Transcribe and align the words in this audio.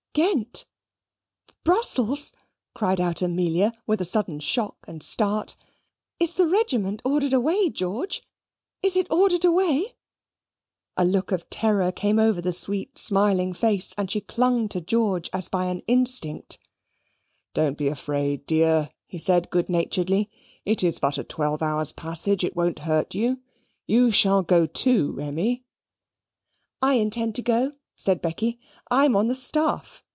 "Ghent! 0.13 0.65
Brussels!" 1.63 2.33
cried 2.75 2.99
out 2.99 3.21
Amelia 3.21 3.71
with 3.87 4.01
a 4.01 4.05
sudden 4.05 4.41
shock 4.41 4.75
and 4.85 5.01
start. 5.01 5.55
"Is 6.19 6.33
the 6.33 6.47
regiment 6.47 7.01
ordered 7.05 7.31
away, 7.31 7.69
George 7.69 8.21
is 8.83 8.97
it 8.97 9.09
ordered 9.09 9.45
away?" 9.45 9.93
A 10.97 11.05
look 11.05 11.31
of 11.31 11.49
terror 11.49 11.93
came 11.93 12.19
over 12.19 12.41
the 12.41 12.51
sweet 12.51 12.97
smiling 12.97 13.53
face, 13.53 13.95
and 13.97 14.11
she 14.11 14.19
clung 14.19 14.67
to 14.67 14.81
George 14.81 15.29
as 15.31 15.47
by 15.47 15.67
an 15.67 15.81
instinct. 15.87 16.59
"Don't 17.53 17.77
be 17.77 17.87
afraid, 17.87 18.45
dear," 18.45 18.89
he 19.05 19.17
said 19.17 19.49
good 19.49 19.69
naturedly; 19.69 20.29
"it 20.65 20.83
is 20.83 20.99
but 20.99 21.17
a 21.19 21.23
twelve 21.23 21.61
hours' 21.61 21.93
passage. 21.93 22.43
It 22.43 22.53
won't 22.57 22.79
hurt 22.79 23.15
you. 23.15 23.39
You 23.87 24.11
shall 24.11 24.41
go, 24.43 24.65
too, 24.67 25.17
Emmy." 25.21 25.63
"I 26.81 26.95
intend 26.95 27.33
to 27.35 27.41
go," 27.41 27.71
said 27.95 28.19
Becky. 28.19 28.59
"I'm 28.89 29.15
on 29.15 29.27
the 29.27 29.35
staff. 29.35 30.03